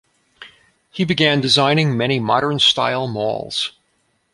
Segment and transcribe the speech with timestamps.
[0.89, 3.73] He began designing many modern-style malls.